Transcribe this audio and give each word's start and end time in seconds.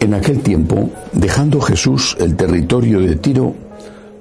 En 0.00 0.14
aquel 0.14 0.42
tiempo, 0.42 0.90
dejando 1.12 1.60
Jesús 1.60 2.16
el 2.18 2.34
territorio 2.34 3.00
de 3.00 3.16
Tiro, 3.16 3.54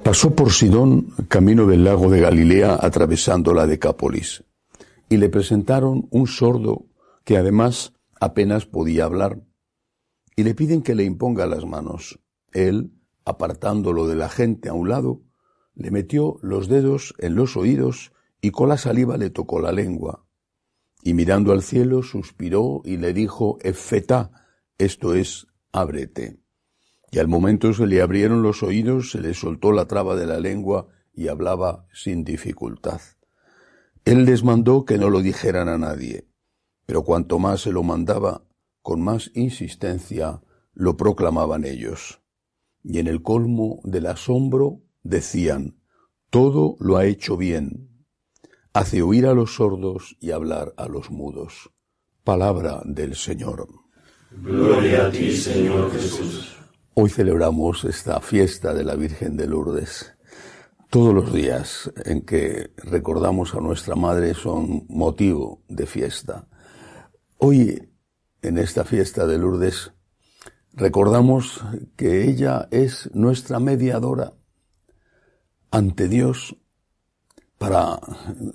pasó 0.03 0.35
por 0.35 0.51
Sidón 0.51 1.07
camino 1.29 1.65
del 1.65 1.85
lago 1.85 2.11
de 2.11 2.19
Galilea 2.19 2.77
atravesando 2.79 3.53
la 3.53 3.65
Decápolis, 3.65 4.43
y 5.09 5.17
le 5.17 5.29
presentaron 5.29 6.07
un 6.11 6.27
sordo 6.27 6.85
que 7.23 7.37
además 7.37 7.93
apenas 8.19 8.65
podía 8.65 9.05
hablar, 9.05 9.39
y 10.35 10.43
le 10.43 10.53
piden 10.53 10.81
que 10.81 10.95
le 10.95 11.05
imponga 11.05 11.47
las 11.47 11.65
manos. 11.65 12.19
Él, 12.51 12.91
apartándolo 13.29 14.07
de 14.07 14.15
la 14.15 14.29
gente 14.29 14.69
a 14.69 14.73
un 14.73 14.89
lado, 14.89 15.21
le 15.75 15.91
metió 15.91 16.37
los 16.41 16.67
dedos 16.67 17.13
en 17.19 17.35
los 17.35 17.55
oídos 17.55 18.11
y 18.41 18.51
con 18.51 18.69
la 18.69 18.77
saliva 18.77 19.17
le 19.17 19.29
tocó 19.29 19.59
la 19.59 19.71
lengua. 19.71 20.25
Y 21.01 21.13
mirando 21.13 21.53
al 21.53 21.63
cielo 21.63 22.03
suspiró 22.03 22.81
y 22.83 22.97
le 22.97 23.13
dijo, 23.13 23.57
Efeta, 23.61 24.31
esto 24.77 25.13
es, 25.13 25.47
ábrete. 25.71 26.39
Y 27.11 27.19
al 27.19 27.27
momento 27.27 27.73
se 27.73 27.87
le 27.87 28.01
abrieron 28.01 28.43
los 28.43 28.61
oídos, 28.63 29.11
se 29.11 29.21
le 29.21 29.33
soltó 29.33 29.71
la 29.71 29.85
traba 29.85 30.15
de 30.15 30.25
la 30.25 30.39
lengua 30.39 30.87
y 31.13 31.27
hablaba 31.27 31.87
sin 31.93 32.23
dificultad. 32.23 33.01
Él 34.05 34.25
les 34.25 34.43
mandó 34.43 34.85
que 34.85 34.97
no 34.97 35.09
lo 35.09 35.21
dijeran 35.21 35.69
a 35.69 35.77
nadie, 35.77 36.27
pero 36.85 37.03
cuanto 37.03 37.39
más 37.39 37.61
se 37.61 37.71
lo 37.71 37.83
mandaba, 37.83 38.43
con 38.81 39.01
más 39.01 39.31
insistencia 39.33 40.41
lo 40.73 40.97
proclamaban 40.97 41.65
ellos. 41.65 42.21
Y 42.83 42.99
en 42.99 43.07
el 43.07 43.21
colmo 43.21 43.81
del 43.83 44.05
asombro 44.05 44.81
decían, 45.03 45.79
todo 46.29 46.75
lo 46.79 46.97
ha 46.97 47.05
hecho 47.05 47.37
bien, 47.37 47.89
hace 48.73 49.01
oír 49.01 49.25
a 49.25 49.33
los 49.33 49.55
sordos 49.55 50.15
y 50.19 50.31
hablar 50.31 50.73
a 50.77 50.87
los 50.87 51.11
mudos. 51.11 51.71
Palabra 52.23 52.81
del 52.85 53.15
Señor. 53.15 53.67
Gloria 54.31 55.07
a 55.07 55.11
ti, 55.11 55.35
Señor 55.35 55.91
Jesús. 55.91 56.55
Hoy 56.93 57.09
celebramos 57.09 57.85
esta 57.85 58.19
fiesta 58.19 58.73
de 58.73 58.83
la 58.83 58.95
Virgen 58.95 59.37
de 59.37 59.47
Lourdes. 59.47 60.13
Todos 60.89 61.13
los 61.13 61.33
días 61.33 61.91
en 62.05 62.21
que 62.21 62.71
recordamos 62.77 63.55
a 63.55 63.59
nuestra 63.59 63.95
Madre 63.95 64.33
son 64.33 64.85
motivo 64.89 65.63
de 65.67 65.85
fiesta. 65.85 66.47
Hoy, 67.37 67.89
en 68.41 68.57
esta 68.57 68.83
fiesta 68.83 69.25
de 69.25 69.37
Lourdes, 69.37 69.93
recordamos 70.73 71.61
que 71.95 72.29
ella 72.29 72.67
es 72.71 73.09
nuestra 73.13 73.59
mediadora 73.59 74.33
ante 75.71 76.07
Dios 76.07 76.55
para 77.57 77.99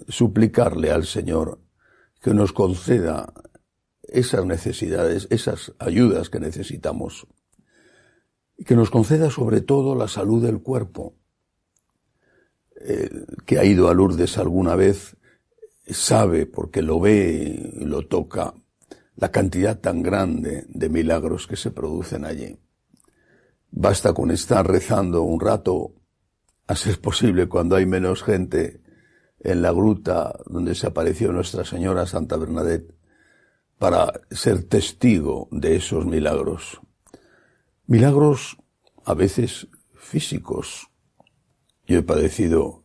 suplicarle 0.09 0.91
al 0.91 1.05
Señor 1.05 1.61
que 2.21 2.33
nos 2.33 2.53
conceda 2.53 3.33
esas 4.03 4.47
necesidades, 4.47 5.27
esas 5.31 5.73
ayudas 5.79 6.31
que 6.31 6.41
necesitamos. 6.41 7.27
Y 8.57 8.65
que 8.65 8.77
nos 8.77 8.91
conceda 8.91 9.31
sobre 9.31 9.61
todo 9.61 9.95
la 9.95 10.09
salud 10.09 10.43
del 10.43 10.63
cuerpo. 10.63 11.17
El 12.77 13.27
que 13.45 13.59
ha 13.59 13.65
ido 13.65 13.89
a 13.89 13.95
Lourdes 13.95 14.39
alguna 14.39 14.77
vez 14.77 15.17
sabe, 15.87 16.47
porque 16.47 16.81
lo 16.81 17.01
ve 17.01 17.73
y 17.75 17.85
lo 17.85 18.07
toca, 18.07 18.55
la 19.17 19.31
cantidad 19.31 19.79
tan 19.79 20.03
grande 20.03 20.65
de 20.69 20.89
milagros 20.89 21.47
que 21.47 21.57
se 21.57 21.71
producen 21.71 22.25
allí. 22.25 22.59
Basta 23.71 24.13
con 24.13 24.31
estar 24.31 24.67
rezando 24.67 25.23
un 25.23 25.41
rato, 25.41 25.95
a 26.67 26.77
ser 26.77 27.01
posible 27.01 27.49
cuando 27.49 27.77
hay 27.77 27.87
menos 27.87 28.23
gente, 28.23 28.81
en 29.41 29.63
la 29.63 29.73
gruta 29.73 30.39
donde 30.47 30.75
se 30.75 30.87
apareció 30.87 31.33
Nuestra 31.33 31.65
Señora 31.65 32.07
Santa 32.07 32.37
Bernadette, 32.37 32.95
para 33.79 34.13
ser 34.31 34.65
testigo 34.65 35.49
de 35.51 35.77
esos 35.77 36.07
milagros. 36.07 36.81
Milagros 37.87 38.57
a 39.05 39.15
veces 39.15 39.69
físicos. 39.95 40.89
Yo 41.87 41.99
he 41.99 42.03
padecido 42.03 42.85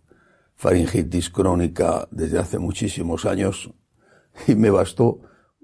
faringitis 0.56 1.30
crónica 1.30 2.08
desde 2.12 2.40
hace 2.40 2.60
muchísimos 2.60 3.26
años 3.26 3.72
y 4.48 4.56
me 4.56 4.70
bastó 4.70 5.22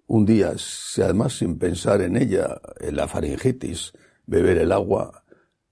un 0.08 0.26
día, 0.26 0.54
además 0.98 1.38
sin 1.38 1.58
pensar 1.58 2.02
en 2.02 2.18
ella, 2.18 2.60
en 2.80 2.96
la 2.96 3.08
faringitis, 3.08 3.94
beber 4.26 4.58
el 4.58 4.72
agua. 4.72 5.24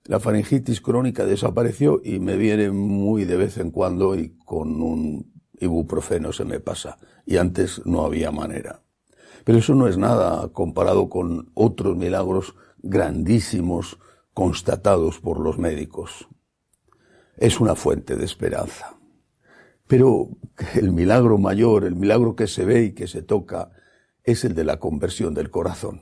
La 0.06 0.20
faringitis 0.20 0.82
crónica 0.82 1.26
desapareció 1.26 2.02
y 2.04 2.20
me 2.20 2.36
viene 2.36 2.72
muy 2.72 3.26
de 3.26 3.38
vez 3.38 3.58
en 3.58 3.72
cuando 3.72 4.16
y 4.16 4.36
con 4.46 4.82
un 4.82 5.34
ibuprofeno 5.60 6.34
se 6.34 6.46
me 6.46 6.60
pasa. 6.60 6.98
Y 7.26 7.38
antes 7.38 7.86
no 7.86 8.06
había 8.06 8.32
manera. 8.32 8.82
Pero 9.44 9.60
eso 9.60 9.76
no 9.76 9.88
es 9.88 9.98
nada 9.98 10.50
comparado 10.50 11.10
con 11.10 11.52
otros 11.54 11.96
milagros 11.96 12.56
grandísimos 12.80 14.00
constatados 14.34 15.20
por 15.20 15.40
los 15.40 15.58
médicos. 15.58 16.28
Es 17.38 17.60
una 17.60 17.76
fuente 17.76 18.16
de 18.16 18.26
esperanza. 18.26 18.98
Pero 19.88 20.30
el 20.76 20.92
milagro 20.92 21.38
mayor, 21.38 21.86
el 21.86 21.96
milagro 21.96 22.36
que 22.36 22.48
se 22.48 22.66
ve 22.66 22.84
y 22.84 22.92
que 22.94 23.08
se 23.08 23.22
toca, 23.22 23.72
es 24.24 24.46
el 24.46 24.56
de 24.56 24.64
la 24.64 24.80
conversión 24.80 25.34
del 25.34 25.50
corazón. 25.50 26.02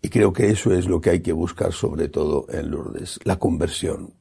Y 0.00 0.08
creo 0.08 0.32
que 0.32 0.50
eso 0.50 0.72
es 0.74 0.86
lo 0.86 1.00
que 1.00 1.10
hay 1.10 1.20
que 1.20 1.32
buscar 1.32 1.72
sobre 1.72 2.08
todo 2.08 2.46
en 2.50 2.70
Lourdes, 2.70 3.20
la 3.24 3.38
conversión. 3.38 4.14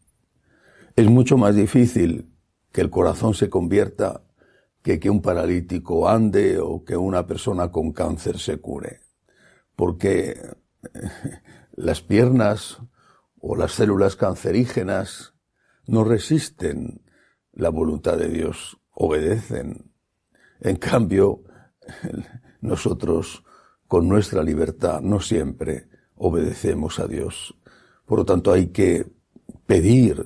Es 0.95 1.09
mucho 1.09 1.37
más 1.37 1.55
difícil 1.55 2.31
que 2.71 2.81
el 2.81 2.89
corazón 2.89 3.33
se 3.33 3.49
convierta 3.49 4.23
que 4.81 4.99
que 4.99 5.09
un 5.09 5.21
paralítico 5.21 6.07
ande 6.07 6.59
o 6.59 6.83
que 6.83 6.97
una 6.97 7.25
persona 7.27 7.71
con 7.71 7.93
cáncer 7.93 8.39
se 8.39 8.57
cure. 8.57 9.01
Porque 9.75 10.31
eh, 10.31 10.39
las 11.73 12.01
piernas 12.01 12.79
o 13.39 13.55
las 13.55 13.73
células 13.73 14.15
cancerígenas 14.15 15.33
no 15.87 16.03
resisten 16.03 17.01
la 17.53 17.69
voluntad 17.69 18.17
de 18.17 18.29
Dios, 18.29 18.77
obedecen. 18.91 19.91
En 20.61 20.75
cambio, 20.77 21.43
nosotros 22.61 23.43
con 23.87 24.07
nuestra 24.07 24.43
libertad 24.43 25.01
no 25.01 25.19
siempre 25.19 25.87
obedecemos 26.15 26.99
a 26.99 27.07
Dios. 27.07 27.55
Por 28.05 28.19
lo 28.19 28.25
tanto, 28.25 28.51
hay 28.53 28.67
que 28.67 29.05
pedir, 29.65 30.25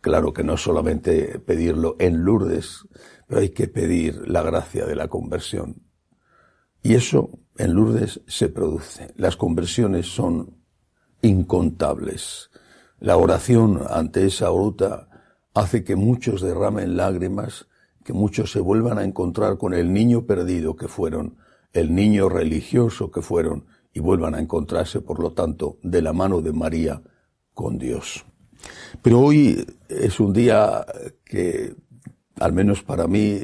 claro 0.00 0.32
que 0.32 0.44
no 0.44 0.56
solamente 0.56 1.38
pedirlo 1.40 1.96
en 1.98 2.24
Lourdes, 2.24 2.86
pero 3.26 3.40
hay 3.40 3.50
que 3.50 3.68
pedir 3.68 4.28
la 4.28 4.42
gracia 4.42 4.86
de 4.86 4.96
la 4.96 5.08
conversión. 5.08 5.82
Y 6.82 6.94
eso 6.94 7.30
en 7.58 7.74
Lourdes 7.74 8.20
se 8.26 8.48
produce. 8.48 9.12
Las 9.16 9.36
conversiones 9.36 10.06
son 10.06 10.56
incontables. 11.22 12.50
La 12.98 13.16
oración 13.16 13.80
ante 13.88 14.26
esa 14.26 14.48
gruta 14.50 15.08
hace 15.54 15.84
que 15.84 15.96
muchos 15.96 16.40
derramen 16.40 16.96
lágrimas, 16.96 17.66
que 18.04 18.12
muchos 18.12 18.50
se 18.52 18.60
vuelvan 18.60 18.98
a 18.98 19.04
encontrar 19.04 19.58
con 19.58 19.74
el 19.74 19.92
niño 19.92 20.26
perdido 20.26 20.76
que 20.76 20.88
fueron, 20.88 21.36
el 21.72 21.94
niño 21.94 22.28
religioso 22.28 23.10
que 23.10 23.22
fueron, 23.22 23.66
y 23.92 24.00
vuelvan 24.00 24.34
a 24.34 24.40
encontrarse, 24.40 25.00
por 25.00 25.20
lo 25.20 25.32
tanto, 25.32 25.78
de 25.82 26.02
la 26.02 26.12
mano 26.12 26.40
de 26.40 26.52
María 26.52 27.02
con 27.52 27.78
Dios. 27.78 28.24
Pero 29.02 29.20
hoy 29.20 29.66
es 29.88 30.18
un 30.20 30.32
día 30.32 30.84
que 31.24 31.74
al 32.42 32.52
menos 32.52 32.82
para 32.82 33.06
mí, 33.06 33.40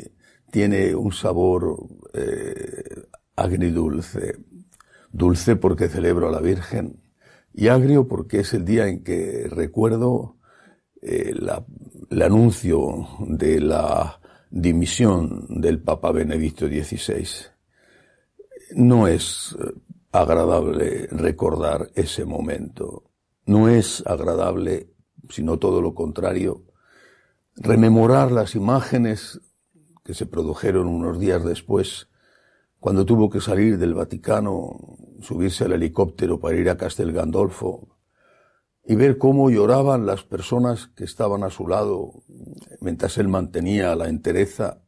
tiene 0.51 0.95
un 0.95 1.13
sabor 1.13 1.77
eh, 2.15 3.05
agridulce. 3.37 4.37
Dulce 5.11 5.57
porque 5.57 5.89
celebro 5.89 6.29
a 6.29 6.33
la 6.33 6.41
Virgen 6.41 7.01
y 7.55 7.69
agrio 7.69 8.09
porque 8.09 8.41
es 8.41 8.53
el 8.53 8.65
día 8.65 8.89
en 8.89 9.03
que 9.03 9.47
recuerdo 9.51 10.37
eh, 11.01 11.33
el 12.11 12.23
anuncio 12.23 13.07
de 13.27 13.61
la 13.61 14.21
dimisión 14.51 15.47
del 15.61 15.81
Papa 15.81 16.13
Benedicto 16.13 16.67
XVI. 16.67 17.27
No 18.75 19.07
es 19.07 19.57
eh, 19.59 19.73
agradable 20.13 21.09
recordar 21.11 21.91
ese 21.95 22.25
momento. 22.25 23.05
No 23.47 23.69
es 23.69 24.03
agradable, 24.07 24.91
sino 25.29 25.59
todo 25.59 25.81
lo 25.81 25.95
contrario, 25.95 26.65
rememorar 27.57 28.31
las 28.31 28.55
imágenes 28.55 29.41
que 30.05 30.15
se 30.15 30.27
produjeron 30.27 30.87
unos 30.87 31.19
días 31.19 31.45
después, 31.45 32.09
cuando 32.81 33.05
tuvo 33.05 33.29
que 33.29 33.41
salir 33.41 33.79
del 33.79 33.95
Vaticano, 33.95 34.97
subirse 35.21 35.65
al 35.65 35.73
helicóptero 35.73 36.39
para 36.39 36.57
ir 36.57 36.71
a 36.71 36.77
Castel 36.77 37.13
Gandolfo 37.13 37.98
y 38.91 38.97
ver 38.97 39.19
cómo 39.19 39.51
lloraban 39.51 40.07
las 40.07 40.23
personas 40.25 40.87
que 40.97 41.05
estaban 41.05 41.45
a 41.45 41.51
su 41.51 41.69
lado 41.69 42.23
mientras 42.81 43.19
él 43.19 43.29
mantenía 43.29 43.95
la 43.95 44.09
entereza. 44.09 44.81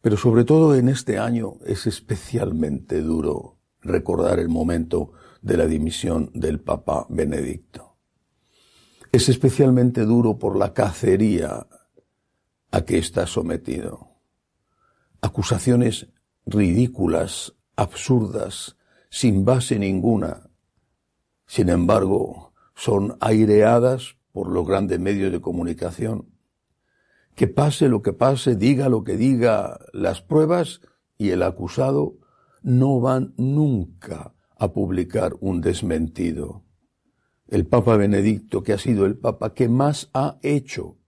Pero 0.00 0.16
sobre 0.16 0.42
todo 0.42 0.74
en 0.74 0.88
este 0.88 1.16
año 1.16 1.58
es 1.64 1.86
especialmente 1.86 3.00
duro 3.00 3.60
recordar 3.82 4.40
el 4.40 4.48
momento 4.48 5.12
de 5.42 5.56
la 5.58 5.66
dimisión 5.66 6.32
del 6.34 6.58
Papa 6.60 7.06
Benedicto. 7.08 7.96
es 9.12 9.28
especialmente 9.28 10.04
duro 10.04 10.38
por 10.38 10.56
la 10.56 10.72
cacería 10.72 11.68
a 12.72 12.80
que 12.80 12.98
está 12.98 13.28
sometido. 13.28 14.08
Acusaciones 15.20 16.08
ridículas, 16.46 17.54
absurdas, 17.76 18.76
sin 19.08 19.44
base 19.44 19.78
ninguna. 19.78 20.50
Sin 21.46 21.68
embargo, 21.68 22.51
son 22.82 23.16
aireadas 23.20 24.16
por 24.32 24.48
los 24.48 24.66
grandes 24.66 24.98
medios 24.98 25.30
de 25.30 25.40
comunicación. 25.40 26.32
Que 27.36 27.46
pase 27.46 27.88
lo 27.88 28.02
que 28.02 28.12
pase, 28.12 28.56
diga 28.56 28.88
lo 28.88 29.04
que 29.04 29.16
diga, 29.16 29.78
las 29.92 30.20
pruebas 30.20 30.80
y 31.16 31.30
el 31.30 31.44
acusado 31.44 32.16
no 32.60 33.00
van 33.00 33.34
nunca 33.36 34.34
a 34.58 34.72
publicar 34.72 35.36
un 35.38 35.60
desmentido. 35.60 36.64
El 37.46 37.68
Papa 37.68 37.96
Benedicto, 37.96 38.64
que 38.64 38.72
ha 38.72 38.78
sido 38.78 39.06
el 39.06 39.16
Papa 39.16 39.54
que 39.54 39.68
más 39.68 40.10
ha 40.12 40.40
hecho 40.42 40.98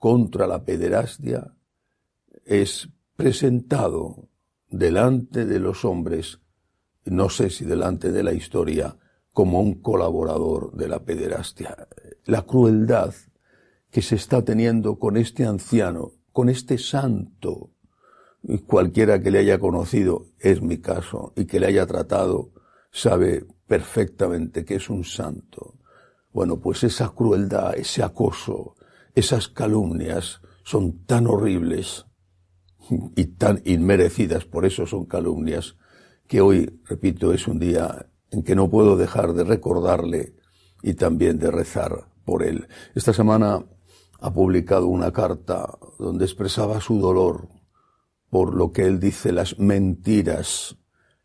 contra 0.00 0.48
la 0.48 0.64
pederastia, 0.64 1.54
es 2.44 2.88
presentado 3.14 4.30
delante 4.68 5.46
de 5.46 5.60
los 5.60 5.84
hombres, 5.84 6.40
no 7.04 7.28
sé 7.28 7.50
si 7.50 7.64
delante 7.64 8.10
de 8.10 8.24
la 8.24 8.32
historia, 8.32 8.98
como 9.34 9.60
un 9.60 9.74
colaborador 9.74 10.72
de 10.72 10.88
la 10.88 11.00
pederastia. 11.00 11.88
La 12.24 12.42
crueldad 12.42 13.12
que 13.90 14.00
se 14.00 14.14
está 14.14 14.42
teniendo 14.42 14.98
con 14.98 15.16
este 15.16 15.44
anciano, 15.44 16.12
con 16.32 16.48
este 16.48 16.78
santo, 16.78 17.72
cualquiera 18.66 19.20
que 19.20 19.32
le 19.32 19.40
haya 19.40 19.58
conocido, 19.58 20.28
es 20.38 20.62
mi 20.62 20.78
caso, 20.78 21.32
y 21.36 21.46
que 21.46 21.58
le 21.58 21.66
haya 21.66 21.84
tratado, 21.84 22.52
sabe 22.92 23.44
perfectamente 23.66 24.64
que 24.64 24.76
es 24.76 24.88
un 24.88 25.04
santo. 25.04 25.74
Bueno, 26.32 26.60
pues 26.60 26.84
esa 26.84 27.08
crueldad, 27.10 27.76
ese 27.76 28.04
acoso, 28.04 28.76
esas 29.14 29.48
calumnias 29.48 30.40
son 30.62 31.04
tan 31.06 31.26
horribles 31.26 32.06
y 33.16 33.24
tan 33.26 33.62
inmerecidas, 33.64 34.44
por 34.44 34.64
eso 34.64 34.86
son 34.86 35.06
calumnias, 35.06 35.76
que 36.28 36.40
hoy, 36.40 36.80
repito, 36.84 37.32
es 37.32 37.48
un 37.48 37.58
día 37.58 38.06
en 38.34 38.42
que 38.42 38.56
no 38.56 38.68
puedo 38.68 38.96
dejar 38.96 39.32
de 39.32 39.44
recordarle 39.44 40.34
y 40.82 40.94
también 40.94 41.38
de 41.38 41.52
rezar 41.52 42.08
por 42.24 42.42
él. 42.42 42.66
Esta 42.96 43.12
semana 43.12 43.64
ha 44.20 44.32
publicado 44.32 44.88
una 44.88 45.12
carta 45.12 45.78
donde 46.00 46.24
expresaba 46.24 46.80
su 46.80 46.98
dolor 46.98 47.48
por 48.30 48.56
lo 48.56 48.72
que 48.72 48.82
él 48.82 48.98
dice 48.98 49.30
las 49.30 49.60
mentiras 49.60 50.76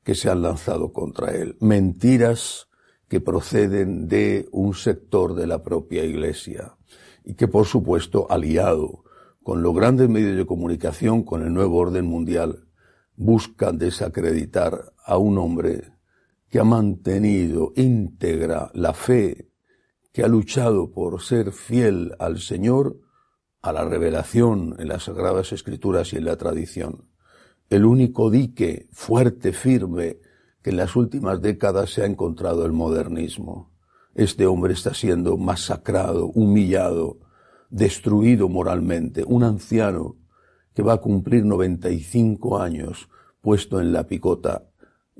que 0.04 0.14
se 0.14 0.30
han 0.30 0.44
lanzado 0.44 0.94
contra 0.94 1.32
él. 1.32 1.58
Mentiras 1.60 2.68
que 3.08 3.20
proceden 3.20 4.08
de 4.08 4.48
un 4.52 4.76
sector 4.76 5.34
de 5.34 5.48
la 5.48 5.64
propia 5.64 6.06
Iglesia 6.06 6.78
y 7.26 7.34
que 7.34 7.48
por 7.48 7.66
supuesto 7.66 8.28
aliado 8.30 9.04
con 9.42 9.64
los 9.64 9.74
grandes 9.74 10.10
medios 10.10 10.38
de 10.38 10.46
comunicación, 10.46 11.24
con 11.24 11.42
el 11.42 11.52
nuevo 11.52 11.78
orden 11.78 12.06
mundial, 12.06 12.68
buscan 13.16 13.80
desacreditar 13.80 14.94
a 15.04 15.18
un 15.18 15.40
hombre 15.40 15.99
que 16.50 16.60
ha 16.60 16.63
mantenido 16.63 17.74
íntegra 17.75 18.72
la 18.74 18.94
fe, 18.94 19.50
que 20.12 20.24
ha 20.24 20.28
luchado 20.28 20.92
por 20.92 21.22
ser 21.22 21.51
fiel 21.51 22.16
al 22.19 22.40
Señor, 22.40 22.98
a 23.62 23.72
la 23.72 23.86
revelación 23.86 24.75
en 24.80 24.88
las 24.88 25.04
Sagradas 25.04 25.51
Escrituras 25.51 26.13
y 26.13 26.18
en 26.18 26.25
la 26.25 26.38
tradición. 26.38 27.10
El 27.69 27.86
único 27.86 28.31
dique 28.31 28.88
fuerte, 28.92 29.54
firme, 29.54 30.18
que 30.63 30.72
en 30.72 30.78
las 30.78 30.96
últimas 30.96 31.42
décadas 31.42 31.92
se 31.92 32.01
ha 32.01 32.06
encontrado 32.06 32.66
el 32.66 32.72
modernismo. 32.72 33.72
Este 34.16 34.48
hombre 34.48 34.74
está 34.74 34.94
siendo 34.94 35.38
masacrado, 35.38 36.28
humillado, 36.28 37.19
destruido 37.69 38.50
moralmente, 38.50 39.24
un 39.24 39.44
anciano 39.44 40.18
que 40.74 40.81
va 40.81 40.94
a 40.94 40.98
cumplir 40.98 41.46
95 41.46 42.60
años 42.60 43.10
puesto 43.42 43.80
en 43.80 43.94
la 43.94 44.07
picota, 44.07 44.69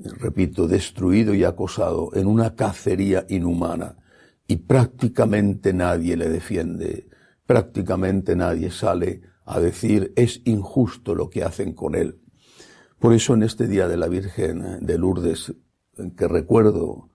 repito, 0.04 0.66
destruido 0.66 1.34
y 1.34 1.44
acosado 1.44 2.10
en 2.14 2.26
una 2.26 2.54
cacería 2.54 3.26
inhumana 3.28 3.96
y 4.46 4.56
prácticamente 4.56 5.72
nadie 5.72 6.16
le 6.16 6.28
defiende, 6.28 7.08
prácticamente 7.46 8.34
nadie 8.34 8.70
sale 8.70 9.22
a 9.44 9.60
decir 9.60 10.12
es 10.16 10.42
injusto 10.44 11.14
lo 11.14 11.28
que 11.28 11.44
hacen 11.44 11.72
con 11.74 11.94
él. 11.94 12.20
Por 12.98 13.14
eso 13.14 13.34
en 13.34 13.42
este 13.42 13.66
día 13.66 13.88
de 13.88 13.96
la 13.96 14.08
Virgen 14.08 14.84
de 14.84 14.98
Lourdes, 14.98 15.54
que 16.16 16.28
recuerdo 16.28 17.10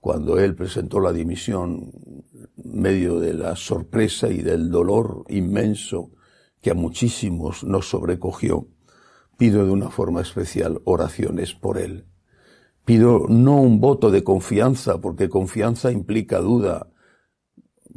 cuando 0.00 0.38
él 0.38 0.54
presentó 0.54 1.00
la 1.00 1.12
dimisión, 1.12 1.90
medio 2.56 3.18
de 3.18 3.34
la 3.34 3.56
sorpresa 3.56 4.28
y 4.28 4.42
del 4.42 4.70
dolor 4.70 5.24
inmenso 5.28 6.12
que 6.60 6.70
a 6.70 6.74
muchísimos 6.74 7.64
nos 7.64 7.88
sobrecogió, 7.88 8.68
pido 9.36 9.64
de 9.64 9.72
una 9.72 9.90
forma 9.90 10.20
especial 10.20 10.80
oraciones 10.84 11.54
por 11.54 11.78
él. 11.78 12.06
Pido 12.86 13.26
no 13.28 13.60
un 13.60 13.80
voto 13.80 14.12
de 14.12 14.22
confianza, 14.22 15.00
porque 15.00 15.28
confianza 15.28 15.90
implica 15.90 16.38
duda. 16.38 16.86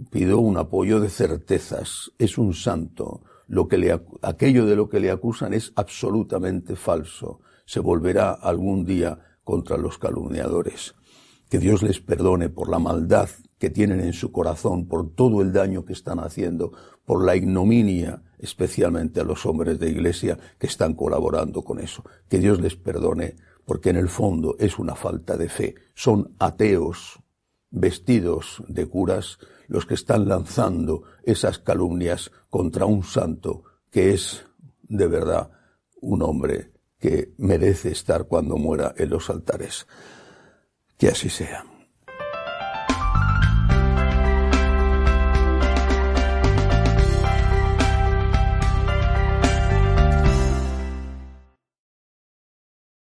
Pido 0.09 0.39
un 0.39 0.57
apoyo 0.57 1.00
de 1.00 1.09
certezas. 1.09 2.12
Es 2.18 2.39
un 2.39 2.56
santo. 2.56 3.21
Lo 3.45 3.68
que 3.68 3.77
le, 3.77 4.01
aquello 4.24 4.65
de 4.65 4.75
lo 4.75 4.89
que 4.89 5.00
le 5.00 5.12
acusan 5.12 5.53
es 5.53 5.74
absolutamente 5.75 6.75
falso. 6.75 7.39
Se 7.65 7.80
volverá 7.80 8.31
algún 8.31 8.83
día 8.83 9.19
contra 9.44 9.77
los 9.77 10.00
calumniadores. 10.00 10.95
Que 11.50 11.59
Dios 11.59 11.83
les 11.83 12.00
perdone 12.00 12.50
por 12.50 12.68
la 12.68 12.80
maldad 12.80 13.30
que 13.59 13.69
tienen 13.69 14.00
en 14.00 14.13
su 14.13 14.31
corazón, 14.31 14.88
por 14.88 15.13
todo 15.13 15.44
el 15.44 15.53
daño 15.53 15.85
que 15.85 15.94
están 15.94 16.18
haciendo, 16.18 16.71
por 17.06 17.24
la 17.24 17.35
ignominia, 17.35 18.24
especialmente 18.39 19.19
a 19.19 19.24
los 19.24 19.45
hombres 19.45 19.77
de 19.77 19.92
iglesia 19.92 20.39
que 20.57 20.65
están 20.65 20.95
colaborando 20.95 21.62
con 21.62 21.80
eso. 21.80 22.03
Que 22.27 22.39
Dios 22.39 22.59
les 22.59 22.75
perdone, 22.75 23.35
porque 23.69 23.92
en 23.92 23.98
el 23.98 24.10
fondo 24.10 24.56
es 24.57 24.80
una 24.80 24.95
falta 24.95 25.38
de 25.38 25.48
fe. 25.48 25.75
Son 25.94 26.33
ateos 26.39 27.19
vestidos 27.69 28.63
de 28.68 28.88
curas 28.88 29.38
los 29.68 29.86
que 29.86 29.94
están 29.94 30.27
lanzando 30.27 31.04
esas 31.21 31.60
calumnias 31.60 32.31
contra 32.50 32.88
un 32.88 33.04
santo 33.04 33.62
que 33.92 34.16
es 34.16 34.44
de 34.81 35.06
verdad 35.06 35.51
un 36.01 36.24
hombre 36.24 36.71
que 36.98 37.36
merece 37.38 37.92
estar 37.92 38.25
cuando 38.25 38.57
muera 38.57 38.95
en 38.98 39.12
los 39.12 39.30
altares. 39.30 39.86
Que 40.98 41.10
así 41.10 41.30
sea. 41.30 41.63